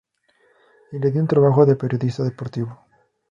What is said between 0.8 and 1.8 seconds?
Y le di un trabajo de